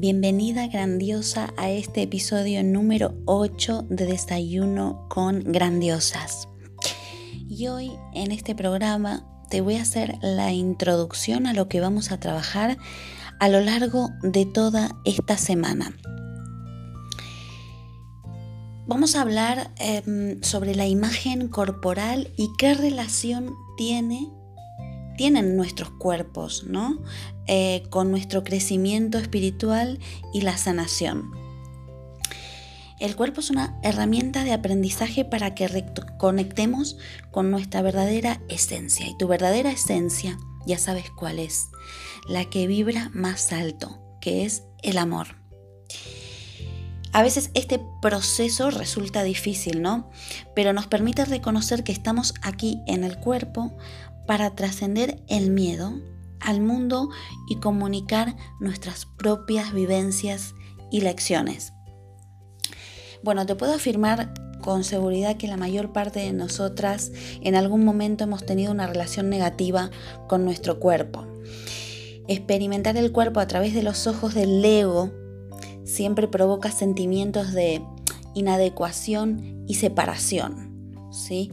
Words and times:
Bienvenida 0.00 0.66
grandiosa 0.66 1.52
a 1.58 1.68
este 1.68 2.00
episodio 2.00 2.64
número 2.64 3.12
8 3.26 3.84
de 3.90 4.06
Desayuno 4.06 5.06
con 5.10 5.40
Grandiosas. 5.52 6.48
Y 7.50 7.66
hoy 7.66 7.92
en 8.14 8.32
este 8.32 8.54
programa 8.54 9.26
te 9.50 9.60
voy 9.60 9.74
a 9.76 9.82
hacer 9.82 10.16
la 10.22 10.52
introducción 10.52 11.46
a 11.46 11.52
lo 11.52 11.68
que 11.68 11.82
vamos 11.82 12.12
a 12.12 12.18
trabajar 12.18 12.78
a 13.40 13.50
lo 13.50 13.60
largo 13.60 14.08
de 14.22 14.46
toda 14.46 14.96
esta 15.04 15.36
semana. 15.36 15.94
Vamos 18.86 19.16
a 19.16 19.20
hablar 19.20 19.70
em, 19.76 20.42
sobre 20.42 20.74
la 20.74 20.86
imagen 20.86 21.48
corporal 21.48 22.32
y 22.38 22.48
qué 22.56 22.72
relación 22.72 23.54
tiene 23.76 24.30
tienen 25.20 25.54
nuestros 25.54 25.90
cuerpos, 25.90 26.64
¿no? 26.66 26.98
Eh, 27.46 27.82
con 27.90 28.10
nuestro 28.10 28.42
crecimiento 28.42 29.18
espiritual 29.18 29.98
y 30.32 30.40
la 30.40 30.56
sanación. 30.56 31.30
El 32.98 33.16
cuerpo 33.16 33.40
es 33.40 33.50
una 33.50 33.78
herramienta 33.82 34.44
de 34.44 34.54
aprendizaje 34.54 35.26
para 35.26 35.54
que 35.54 35.84
conectemos 36.18 36.96
con 37.32 37.50
nuestra 37.50 37.82
verdadera 37.82 38.40
esencia. 38.48 39.06
Y 39.08 39.18
tu 39.18 39.28
verdadera 39.28 39.70
esencia, 39.70 40.38
ya 40.66 40.78
sabes 40.78 41.10
cuál 41.10 41.38
es, 41.38 41.68
la 42.26 42.46
que 42.46 42.66
vibra 42.66 43.10
más 43.12 43.52
alto, 43.52 44.00
que 44.22 44.46
es 44.46 44.62
el 44.82 44.96
amor. 44.96 45.36
A 47.12 47.22
veces 47.22 47.50
este 47.54 47.80
proceso 48.00 48.70
resulta 48.70 49.24
difícil, 49.24 49.82
¿no? 49.82 50.08
Pero 50.54 50.72
nos 50.72 50.86
permite 50.86 51.24
reconocer 51.24 51.82
que 51.82 51.92
estamos 51.92 52.34
aquí 52.40 52.80
en 52.86 53.02
el 53.02 53.18
cuerpo 53.18 53.76
para 54.30 54.54
trascender 54.54 55.20
el 55.26 55.50
miedo 55.50 55.92
al 56.38 56.60
mundo 56.60 57.08
y 57.48 57.56
comunicar 57.56 58.36
nuestras 58.60 59.04
propias 59.04 59.72
vivencias 59.72 60.54
y 60.88 61.00
lecciones. 61.00 61.72
Bueno, 63.24 63.44
te 63.44 63.56
puedo 63.56 63.74
afirmar 63.74 64.32
con 64.60 64.84
seguridad 64.84 65.36
que 65.36 65.48
la 65.48 65.56
mayor 65.56 65.92
parte 65.92 66.20
de 66.20 66.32
nosotras 66.32 67.10
en 67.40 67.56
algún 67.56 67.84
momento 67.84 68.22
hemos 68.22 68.46
tenido 68.46 68.70
una 68.70 68.86
relación 68.86 69.30
negativa 69.30 69.90
con 70.28 70.44
nuestro 70.44 70.78
cuerpo. 70.78 71.26
Experimentar 72.28 72.96
el 72.96 73.10
cuerpo 73.10 73.40
a 73.40 73.48
través 73.48 73.74
de 73.74 73.82
los 73.82 74.06
ojos 74.06 74.32
del 74.34 74.64
ego 74.64 75.10
siempre 75.82 76.28
provoca 76.28 76.70
sentimientos 76.70 77.50
de 77.50 77.82
inadecuación 78.34 79.64
y 79.66 79.74
separación, 79.74 80.94
¿sí? 81.10 81.50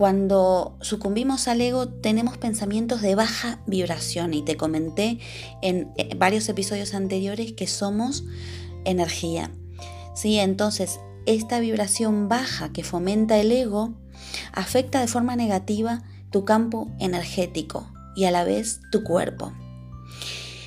Cuando 0.00 0.78
sucumbimos 0.80 1.46
al 1.46 1.60
ego 1.60 1.86
tenemos 1.86 2.38
pensamientos 2.38 3.02
de 3.02 3.14
baja 3.14 3.60
vibración 3.66 4.32
y 4.32 4.40
te 4.40 4.56
comenté 4.56 5.18
en 5.60 5.92
eh, 5.98 6.14
varios 6.16 6.48
episodios 6.48 6.94
anteriores 6.94 7.52
que 7.52 7.66
somos 7.66 8.24
energía. 8.86 9.50
¿sí? 10.14 10.38
Entonces, 10.38 11.00
esta 11.26 11.60
vibración 11.60 12.30
baja 12.30 12.72
que 12.72 12.82
fomenta 12.82 13.36
el 13.36 13.52
ego 13.52 13.92
afecta 14.54 15.02
de 15.02 15.06
forma 15.06 15.36
negativa 15.36 16.02
tu 16.30 16.46
campo 16.46 16.90
energético 16.98 17.86
y 18.16 18.24
a 18.24 18.30
la 18.30 18.44
vez 18.44 18.80
tu 18.90 19.04
cuerpo. 19.04 19.52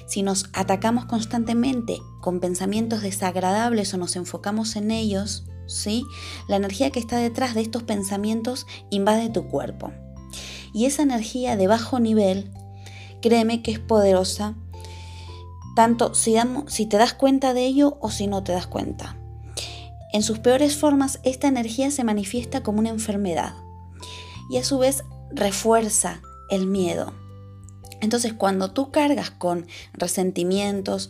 Si 0.06 0.22
nos 0.22 0.46
atacamos 0.54 1.06
constantemente 1.06 1.98
con 2.22 2.40
pensamientos 2.40 3.02
desagradables 3.02 3.96
o 3.96 3.98
nos 3.98 4.16
enfocamos 4.16 4.76
en 4.76 4.92
ellos, 4.92 5.46
¿sí? 5.68 6.06
La 6.47 6.56
energía 6.56 6.91
que 6.91 7.00
está 7.00 7.18
detrás 7.18 7.56
de 7.56 7.62
estos 7.62 7.84
pensamientos 7.84 8.66
invade 8.90 9.29
tu 9.29 9.47
cuerpo. 9.47 9.91
Y 10.74 10.85
esa 10.85 11.03
energía 11.03 11.56
de 11.56 11.68
bajo 11.68 12.00
nivel, 12.00 12.51
créeme 13.22 13.62
que 13.62 13.72
es 13.72 13.79
poderosa, 13.79 14.56
tanto 15.75 16.13
si, 16.13 16.35
si 16.68 16.85
te 16.85 16.97
das 16.97 17.13
cuenta 17.13 17.53
de 17.53 17.66
ello 17.66 17.97
o 18.01 18.12
si 18.12 18.28
no 18.28 18.44
te 18.44 18.51
das 18.51 18.68
cuenta. 18.68 19.18
En 20.12 20.22
sus 20.22 20.40
peores 20.40 20.75
formas, 20.75 21.19
esta 21.24 21.47
energía 21.47 21.90
se 21.90 22.03
manifiesta 22.03 22.62
como 22.62 22.80
una 22.80 22.90
enfermedad 22.90 23.56
y 24.50 24.57
a 24.57 24.63
su 24.63 24.78
vez 24.78 25.03
refuerza 25.31 26.22
el 26.50 26.68
miedo. 26.68 27.13
Entonces, 28.01 28.34
cuando 28.34 28.72
tú 28.72 28.91
cargas 28.91 29.31
con 29.31 29.66
resentimientos, 29.94 31.09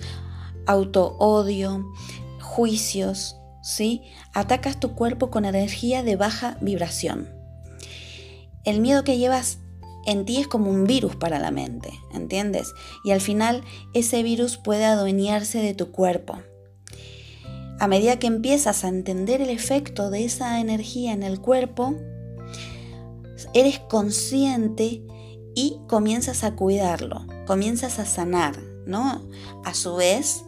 auto-odio, 0.65 1.85
juicios, 2.39 3.35
Atacas 4.33 4.79
tu 4.79 4.93
cuerpo 4.93 5.31
con 5.31 5.45
energía 5.45 6.03
de 6.03 6.15
baja 6.15 6.57
vibración. 6.61 7.29
El 8.65 8.81
miedo 8.81 9.03
que 9.03 9.17
llevas 9.17 9.59
en 10.05 10.25
ti 10.25 10.37
es 10.37 10.47
como 10.47 10.69
un 10.69 10.85
virus 10.85 11.15
para 11.15 11.39
la 11.39 11.51
mente, 11.51 11.89
¿entiendes? 12.13 12.73
Y 13.05 13.11
al 13.11 13.21
final 13.21 13.63
ese 13.93 14.21
virus 14.21 14.57
puede 14.57 14.85
adueñarse 14.85 15.59
de 15.59 15.73
tu 15.73 15.91
cuerpo. 15.91 16.39
A 17.79 17.87
medida 17.87 18.19
que 18.19 18.27
empiezas 18.27 18.83
a 18.83 18.89
entender 18.89 19.41
el 19.41 19.49
efecto 19.49 20.09
de 20.09 20.25
esa 20.25 20.59
energía 20.59 21.13
en 21.13 21.23
el 21.23 21.39
cuerpo, 21.39 21.95
eres 23.53 23.79
consciente 23.79 25.03
y 25.55 25.77
comienzas 25.87 26.43
a 26.43 26.55
cuidarlo, 26.55 27.25
comienzas 27.45 27.99
a 27.99 28.05
sanar, 28.05 28.57
¿no? 28.85 29.23
A 29.63 29.73
su 29.73 29.95
vez, 29.95 30.43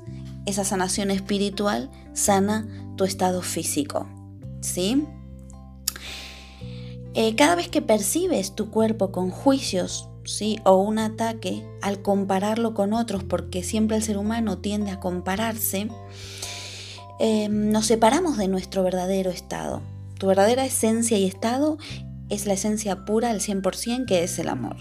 esa 0.46 0.64
sanación 0.64 1.12
espiritual 1.12 1.90
sana 2.14 2.85
tu 2.96 3.04
estado 3.04 3.42
físico. 3.42 4.08
¿Sí? 4.62 5.06
Eh, 7.14 7.36
cada 7.36 7.56
vez 7.56 7.70
que 7.70 7.82
percibes 7.82 8.56
tu 8.56 8.70
cuerpo 8.70 9.14
con 9.14 9.30
juicios, 9.30 10.10
¿sí? 10.26 10.60
O 10.66 10.76
un 10.76 11.00
ataque 11.00 11.64
al 11.82 12.02
compararlo 12.02 12.74
con 12.74 12.92
otros, 12.92 13.24
porque 13.24 13.64
siempre 13.64 13.96
el 13.96 14.04
ser 14.04 14.18
humano 14.18 14.58
tiende 14.58 14.92
a 14.92 15.00
compararse, 15.00 15.88
em, 17.20 17.72
nos 17.72 17.86
separamos 17.86 18.38
de 18.38 18.50
nuestro 18.50 18.84
verdadero 18.84 19.30
estado. 19.30 19.82
Tu 20.20 20.28
verdadera 20.28 20.66
esencia 20.66 21.18
y 21.18 21.26
estado 21.26 21.78
es 22.30 22.46
la 22.48 22.54
esencia 22.54 23.06
pura 23.06 23.30
al 23.30 23.40
100% 23.40 24.06
que 24.06 24.24
es 24.24 24.38
el 24.38 24.50
amor. 24.50 24.76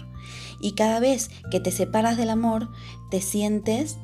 Y 0.59 0.73
cada 0.73 0.99
vez 0.99 1.29
que 1.51 1.61
te 1.61 1.71
separas 1.71 2.17
del 2.17 2.29
amor, 2.29 2.69
te 3.11 3.21
sientes 3.21 3.97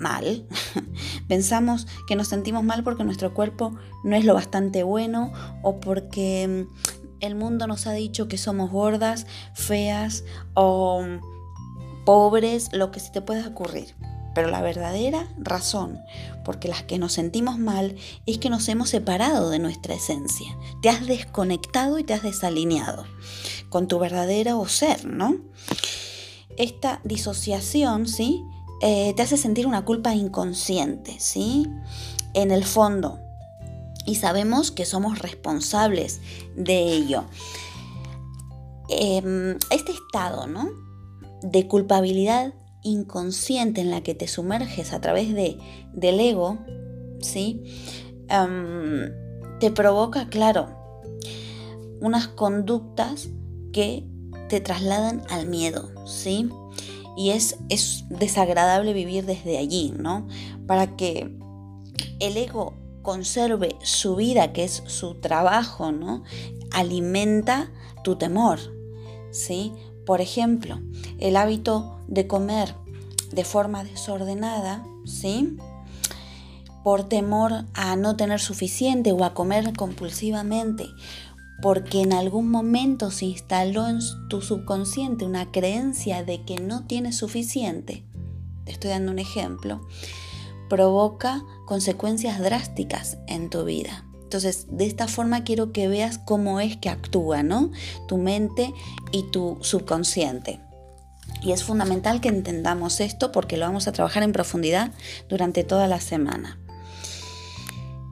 mal. 0.00 0.46
Pensamos 1.28 1.86
que 2.06 2.16
nos 2.16 2.28
sentimos 2.28 2.64
mal 2.64 2.82
porque 2.82 3.04
nuestro 3.04 3.34
cuerpo 3.34 3.76
no 4.04 4.16
es 4.16 4.24
lo 4.24 4.34
bastante 4.34 4.82
bueno 4.82 5.32
o 5.62 5.80
porque 5.80 6.66
mm, 6.66 7.20
el 7.20 7.34
mundo 7.34 7.66
nos 7.66 7.86
ha 7.86 7.92
dicho 7.92 8.28
que 8.28 8.38
somos 8.38 8.70
gordas, 8.70 9.26
feas 9.54 10.24
o 10.54 11.02
mm, 11.02 12.04
pobres, 12.04 12.72
lo 12.72 12.90
que 12.90 13.00
se 13.00 13.10
te 13.10 13.20
pueda 13.20 13.46
ocurrir. 13.46 13.94
Pero 14.34 14.48
la 14.48 14.62
verdadera 14.62 15.26
razón 15.38 15.98
porque 16.44 16.68
las 16.68 16.82
que 16.82 16.98
nos 16.98 17.12
sentimos 17.12 17.58
mal 17.58 17.96
es 18.26 18.38
que 18.38 18.50
nos 18.50 18.68
hemos 18.68 18.90
separado 18.90 19.50
de 19.50 19.58
nuestra 19.58 19.94
esencia. 19.94 20.56
Te 20.82 20.88
has 20.88 21.06
desconectado 21.06 21.98
y 21.98 22.04
te 22.04 22.14
has 22.14 22.22
desalineado 22.22 23.04
con 23.68 23.88
tu 23.88 23.98
verdadero 23.98 24.66
ser, 24.66 25.04
¿no? 25.04 25.36
Esta 26.56 27.00
disociación, 27.04 28.06
¿sí? 28.06 28.42
Eh, 28.80 29.12
te 29.14 29.22
hace 29.22 29.36
sentir 29.36 29.66
una 29.66 29.84
culpa 29.84 30.14
inconsciente, 30.14 31.16
¿sí? 31.18 31.66
En 32.34 32.50
el 32.50 32.64
fondo. 32.64 33.18
Y 34.06 34.14
sabemos 34.14 34.70
que 34.70 34.86
somos 34.86 35.18
responsables 35.18 36.20
de 36.56 36.82
ello. 36.82 37.24
Em, 38.88 39.58
este 39.70 39.92
estado, 39.92 40.46
¿no? 40.46 40.68
De 41.42 41.68
culpabilidad 41.68 42.54
inconsciente 42.82 43.82
en 43.82 43.90
la 43.90 44.02
que 44.02 44.14
te 44.14 44.26
sumerges 44.26 44.92
a 44.92 45.00
través 45.00 45.34
de, 45.34 45.58
del 45.92 46.18
ego, 46.18 46.58
¿sí? 47.20 47.62
Em, 48.28 49.10
te 49.60 49.70
provoca, 49.70 50.28
claro, 50.28 50.68
unas 52.00 52.28
conductas 52.28 53.28
que 53.72 54.06
te 54.48 54.60
trasladan 54.60 55.22
al 55.28 55.46
miedo, 55.46 55.92
¿sí? 56.06 56.48
Y 57.20 57.32
es, 57.32 57.58
es 57.68 58.06
desagradable 58.08 58.94
vivir 58.94 59.26
desde 59.26 59.58
allí, 59.58 59.92
¿no? 59.94 60.26
Para 60.66 60.96
que 60.96 61.36
el 62.18 62.36
ego 62.38 62.72
conserve 63.02 63.76
su 63.82 64.16
vida, 64.16 64.54
que 64.54 64.64
es 64.64 64.82
su 64.86 65.16
trabajo, 65.16 65.92
¿no? 65.92 66.22
Alimenta 66.72 67.70
tu 68.04 68.16
temor, 68.16 68.58
¿sí? 69.32 69.74
Por 70.06 70.22
ejemplo, 70.22 70.80
el 71.18 71.36
hábito 71.36 71.98
de 72.08 72.26
comer 72.26 72.74
de 73.30 73.44
forma 73.44 73.84
desordenada, 73.84 74.82
¿sí? 75.04 75.58
Por 76.82 77.04
temor 77.04 77.66
a 77.74 77.96
no 77.96 78.16
tener 78.16 78.40
suficiente 78.40 79.12
o 79.12 79.24
a 79.24 79.34
comer 79.34 79.74
compulsivamente 79.74 80.86
porque 81.62 82.00
en 82.02 82.12
algún 82.12 82.50
momento 82.50 83.10
se 83.10 83.26
instaló 83.26 83.88
en 83.88 84.00
tu 84.28 84.40
subconsciente 84.40 85.24
una 85.24 85.50
creencia 85.50 86.24
de 86.24 86.44
que 86.44 86.56
no 86.56 86.86
tienes 86.86 87.16
suficiente, 87.16 88.04
te 88.64 88.72
estoy 88.72 88.90
dando 88.90 89.12
un 89.12 89.18
ejemplo, 89.18 89.86
provoca 90.68 91.42
consecuencias 91.66 92.40
drásticas 92.40 93.18
en 93.26 93.50
tu 93.50 93.64
vida. 93.64 94.04
Entonces, 94.22 94.66
de 94.70 94.86
esta 94.86 95.08
forma 95.08 95.42
quiero 95.42 95.72
que 95.72 95.88
veas 95.88 96.18
cómo 96.18 96.60
es 96.60 96.76
que 96.76 96.88
actúa, 96.88 97.42
¿no? 97.42 97.72
Tu 98.06 98.16
mente 98.16 98.72
y 99.10 99.24
tu 99.24 99.58
subconsciente. 99.60 100.60
Y 101.42 101.52
es 101.52 101.64
fundamental 101.64 102.20
que 102.20 102.28
entendamos 102.28 103.00
esto 103.00 103.32
porque 103.32 103.56
lo 103.56 103.66
vamos 103.66 103.88
a 103.88 103.92
trabajar 103.92 104.22
en 104.22 104.32
profundidad 104.32 104.92
durante 105.28 105.64
toda 105.64 105.88
la 105.88 106.00
semana. 106.00 106.58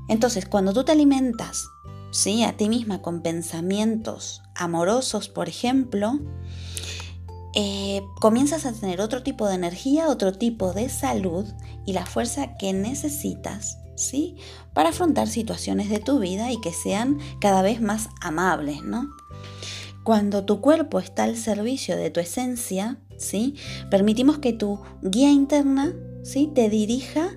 Entonces, 0.09 0.47
cuando 0.47 0.73
tú 0.73 0.85
te 0.85 0.93
alimentas 0.93 1.67
¿sí? 2.11 2.45
a 2.45 2.57
ti 2.57 2.69
misma 2.69 3.03
con 3.03 3.23
pensamientos 3.23 4.43
amorosos, 4.55 5.29
por 5.29 5.49
ejemplo, 5.49 6.19
eh, 7.55 8.03
comienzas 8.21 8.67
a 8.67 8.73
tener 8.73 9.01
otro 9.01 9.23
tipo 9.23 9.49
de 9.49 9.55
energía, 9.55 10.09
otro 10.09 10.33
tipo 10.33 10.73
de 10.73 10.89
salud 10.89 11.47
y 11.87 11.93
la 11.93 12.07
fuerza 12.07 12.57
que 12.57 12.73
necesitas, 12.73 13.79
¿sí? 13.97 14.37
Para 14.75 14.91
afrontar 14.91 15.29
situaciones 15.29 15.89
de 15.89 15.99
tu 15.99 16.19
vida 16.19 16.53
y 16.53 16.61
que 16.61 16.73
sean 16.73 17.19
cada 17.41 17.63
vez 17.63 17.81
más 17.81 18.09
amables, 18.21 18.83
¿no? 18.83 19.09
Cuando 20.05 20.45
tu 20.45 20.61
cuerpo 20.61 21.01
está 21.01 21.25
al 21.25 21.37
servicio 21.37 21.97
de 21.97 22.11
tu 22.11 22.21
esencia, 22.21 22.99
¿sí? 23.17 23.57
Permitimos 23.91 24.39
que 24.39 24.53
tu 24.53 24.81
guía 25.03 25.31
interna, 25.31 25.95
¿sí? 26.23 26.51
Te 26.55 26.69
dirija 26.69 27.31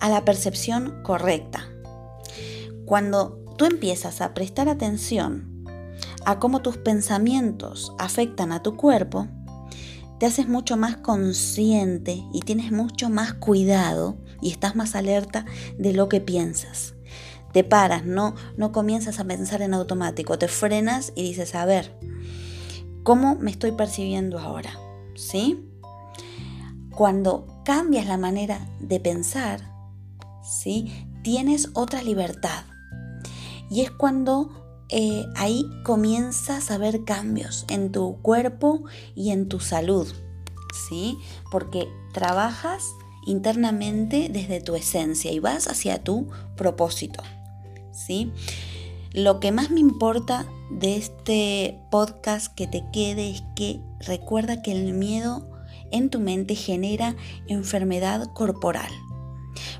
a 0.00 0.08
la 0.08 0.24
percepción 0.24 1.02
correcta. 1.02 1.68
Cuando 2.84 3.45
tú 3.56 3.64
empiezas 3.64 4.20
a 4.20 4.34
prestar 4.34 4.68
atención 4.68 5.64
a 6.24 6.38
cómo 6.38 6.60
tus 6.60 6.76
pensamientos 6.76 7.92
afectan 7.98 8.52
a 8.52 8.62
tu 8.62 8.76
cuerpo, 8.76 9.28
te 10.18 10.26
haces 10.26 10.48
mucho 10.48 10.76
más 10.76 10.96
consciente 10.96 12.24
y 12.32 12.40
tienes 12.40 12.72
mucho 12.72 13.10
más 13.10 13.34
cuidado 13.34 14.16
y 14.40 14.50
estás 14.50 14.76
más 14.76 14.94
alerta 14.94 15.44
de 15.78 15.92
lo 15.92 16.08
que 16.08 16.20
piensas. 16.20 16.94
Te 17.52 17.64
paras, 17.64 18.04
no, 18.04 18.34
no 18.56 18.72
comienzas 18.72 19.20
a 19.20 19.24
pensar 19.24 19.62
en 19.62 19.72
automático, 19.72 20.38
te 20.38 20.48
frenas 20.48 21.12
y 21.14 21.22
dices, 21.22 21.54
a 21.54 21.64
ver, 21.64 21.98
¿cómo 23.02 23.36
me 23.36 23.50
estoy 23.50 23.72
percibiendo 23.72 24.38
ahora? 24.38 24.78
¿Sí? 25.14 25.64
Cuando 26.90 27.62
cambias 27.64 28.06
la 28.06 28.18
manera 28.18 28.66
de 28.80 29.00
pensar, 29.00 29.60
¿sí? 30.42 31.06
Tienes 31.22 31.70
otra 31.74 32.02
libertad 32.02 32.64
y 33.70 33.82
es 33.82 33.90
cuando 33.90 34.50
eh, 34.88 35.26
ahí 35.34 35.68
comienzas 35.82 36.70
a 36.70 36.78
ver 36.78 37.04
cambios 37.04 37.64
en 37.68 37.90
tu 37.90 38.18
cuerpo 38.22 38.84
y 39.14 39.30
en 39.30 39.48
tu 39.48 39.58
salud, 39.58 40.06
¿sí? 40.88 41.18
Porque 41.50 41.88
trabajas 42.12 42.84
internamente 43.26 44.28
desde 44.30 44.60
tu 44.60 44.76
esencia 44.76 45.32
y 45.32 45.40
vas 45.40 45.66
hacia 45.66 46.04
tu 46.04 46.28
propósito, 46.56 47.22
¿sí? 47.92 48.32
Lo 49.12 49.40
que 49.40 49.50
más 49.50 49.70
me 49.70 49.80
importa 49.80 50.46
de 50.70 50.96
este 50.96 51.80
podcast 51.90 52.54
que 52.54 52.66
te 52.66 52.84
quede 52.92 53.30
es 53.30 53.42
que 53.56 53.80
recuerda 54.00 54.62
que 54.62 54.72
el 54.72 54.92
miedo 54.92 55.50
en 55.90 56.10
tu 56.10 56.20
mente 56.20 56.54
genera 56.54 57.16
enfermedad 57.48 58.32
corporal. 58.34 58.90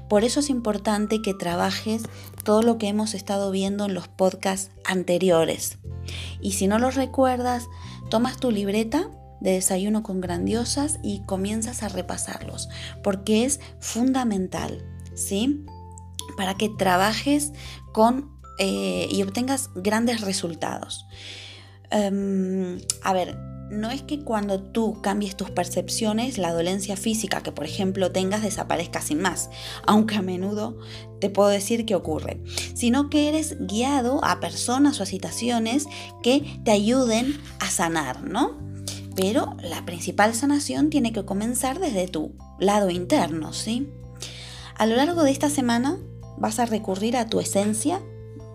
Por 0.08 0.24
eso 0.24 0.40
es 0.40 0.50
importante 0.50 1.20
que 1.22 1.34
trabajes 1.34 2.02
todo 2.46 2.62
lo 2.62 2.78
que 2.78 2.86
hemos 2.86 3.12
estado 3.12 3.50
viendo 3.50 3.86
en 3.86 3.94
los 3.94 4.06
podcasts 4.06 4.70
anteriores. 4.84 5.78
Y 6.40 6.52
si 6.52 6.68
no 6.68 6.78
los 6.78 6.94
recuerdas, 6.94 7.66
tomas 8.08 8.38
tu 8.38 8.52
libreta 8.52 9.10
de 9.40 9.50
desayuno 9.50 10.04
con 10.04 10.20
grandiosas 10.20 11.00
y 11.02 11.22
comienzas 11.26 11.82
a 11.82 11.88
repasarlos, 11.88 12.68
porque 13.02 13.44
es 13.44 13.58
fundamental, 13.80 14.86
¿sí? 15.16 15.66
Para 16.36 16.54
que 16.54 16.68
trabajes 16.68 17.52
con 17.92 18.30
eh, 18.60 19.08
y 19.10 19.24
obtengas 19.24 19.70
grandes 19.74 20.20
resultados. 20.20 21.04
Em, 21.90 22.80
a 23.02 23.12
ver, 23.12 23.36
no 23.70 23.90
es 23.90 24.02
que 24.02 24.20
cuando 24.20 24.60
tú 24.60 25.00
cambies 25.02 25.36
tus 25.36 25.50
percepciones, 25.50 26.38
la 26.38 26.52
dolencia 26.52 26.96
física 26.96 27.42
que 27.42 27.52
por 27.52 27.64
ejemplo 27.64 28.12
tengas 28.12 28.42
desaparezca 28.42 29.00
sin 29.00 29.20
más, 29.20 29.50
aunque 29.86 30.16
a 30.16 30.22
menudo 30.22 30.78
te 31.20 31.30
puedo 31.30 31.48
decir 31.48 31.86
que 31.86 31.94
ocurre, 31.94 32.40
sino 32.74 33.10
que 33.10 33.28
eres 33.28 33.56
guiado 33.60 34.24
a 34.24 34.40
personas 34.40 35.00
o 35.00 35.02
a 35.02 35.06
situaciones 35.06 35.86
que 36.22 36.60
te 36.64 36.70
ayuden 36.70 37.40
a 37.60 37.68
sanar, 37.70 38.22
¿no? 38.22 38.56
Pero 39.14 39.56
la 39.62 39.84
principal 39.86 40.34
sanación 40.34 40.90
tiene 40.90 41.12
que 41.12 41.24
comenzar 41.24 41.80
desde 41.80 42.06
tu 42.06 42.34
lado 42.58 42.90
interno, 42.90 43.52
¿sí? 43.52 43.88
A 44.76 44.86
lo 44.86 44.96
largo 44.96 45.22
de 45.22 45.30
esta 45.30 45.48
semana 45.48 45.98
vas 46.36 46.58
a 46.58 46.66
recurrir 46.66 47.16
a 47.16 47.28
tu 47.28 47.40
esencia 47.40 48.02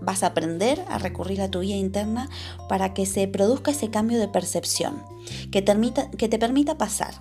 vas 0.02 0.24
a 0.24 0.28
aprender 0.28 0.84
a 0.90 0.98
recurrir 0.98 1.42
a 1.42 1.50
tu 1.50 1.62
guía 1.62 1.78
interna 1.78 2.30
para 2.68 2.94
que 2.94 3.06
se 3.06 3.28
produzca 3.28 3.72
ese 3.72 3.90
cambio 3.90 4.20
de 4.20 4.28
percepción, 4.28 5.04
que, 5.52 5.62
te 5.62 6.40
permita 6.40 6.78
pasar 6.78 7.14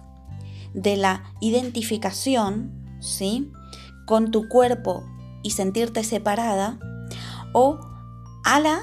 de 0.75 0.97
la 0.97 1.25
identificación 1.41 2.73
¿sí? 3.01 3.53
con 4.07 4.31
tu 4.31 4.49
cuerpo 4.49 5.05
y 5.43 5.51
sentirte 5.51 6.05
separada 6.05 6.79
o 7.53 7.79
a 8.45 8.61
la, 8.61 8.81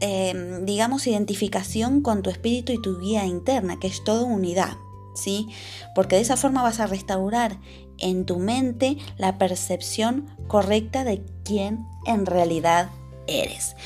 em, 0.00 0.64
digamos, 0.64 1.06
identificación 1.06 2.00
con 2.00 2.22
tu 2.22 2.30
espíritu 2.30 2.72
y 2.72 2.80
tu 2.80 2.98
guía 2.98 3.24
interna, 3.26 3.78
que 3.78 3.88
es 3.88 4.02
toda 4.04 4.24
unidad. 4.24 4.76
¿Sí? 5.14 5.48
Porque 5.96 6.14
de 6.14 6.22
esa 6.22 6.36
forma 6.36 6.62
vas 6.62 6.78
a 6.78 6.86
restaurar 6.86 7.58
en 7.98 8.24
tu 8.24 8.38
mente 8.38 8.98
la 9.16 9.36
percepción 9.36 10.28
correcta 10.46 11.02
de 11.02 11.24
quién 11.44 11.84
en 12.06 12.24
realidad 12.24 12.88
eres. 13.28 13.76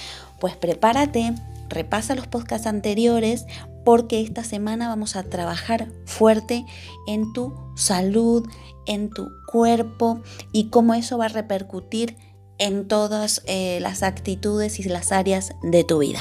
Pues 0.40 0.56
prepárate, 0.56 1.34
repasa 1.68 2.14
los 2.14 2.26
podcasts 2.26 2.66
anteriores 2.66 3.46
porque 3.84 4.20
esta 4.20 4.44
semana 4.44 4.88
vamos 4.88 5.16
a 5.16 5.24
trabajar 5.24 5.88
fuerte 6.04 6.64
en 7.06 7.32
tu 7.32 7.52
salud, 7.76 8.48
en 8.86 9.10
tu 9.10 9.28
cuerpo 9.46 10.20
y 10.52 10.68
cómo 10.68 10.94
eso 10.94 11.18
va 11.18 11.26
a 11.26 11.28
repercutir 11.28 12.16
en 12.58 12.86
todas 12.86 13.42
eh, 13.46 13.78
las 13.80 14.02
actitudes 14.02 14.78
y 14.78 14.84
las 14.84 15.12
áreas 15.12 15.54
de 15.62 15.84
tu 15.84 15.98
vida. 15.98 16.20